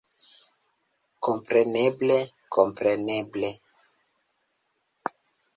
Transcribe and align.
Kompreneble, 1.27 2.17
kompreneble! 2.57 3.53